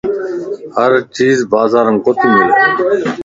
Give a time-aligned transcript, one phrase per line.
[0.75, 2.45] ھر چيز بازار مَ ڪوتي ملَ